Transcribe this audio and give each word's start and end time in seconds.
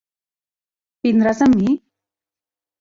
Vindràs 1.09 1.45
amb 1.49 1.55
mi? 1.61 1.79